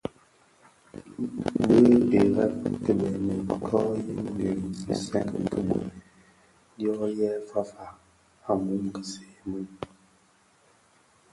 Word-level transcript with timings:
Bi 1.67 1.77
ireb 2.21 2.59
kibeňi 2.83 3.35
kō 3.65 3.79
yin 4.07 4.25
di 4.37 4.49
nsèň 4.99 5.25
khibuen 5.49 5.87
dyō 6.77 6.95
yè 7.19 7.29
fafa 7.49 7.87
a 8.49 8.51
mum 8.63 8.83
kisee 8.95 9.35
mèn. 9.49 9.67